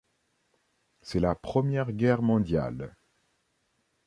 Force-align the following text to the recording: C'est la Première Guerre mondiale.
C'est 1.03 1.19
la 1.19 1.35
Première 1.35 1.91
Guerre 1.91 2.23
mondiale. 2.23 2.95